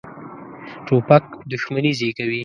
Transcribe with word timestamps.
توپک 0.85 1.25
دښمني 1.51 1.91
زېږوي. 1.99 2.39